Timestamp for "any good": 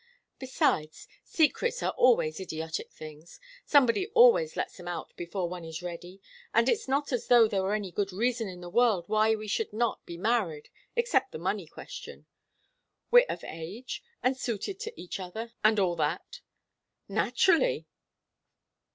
7.75-8.11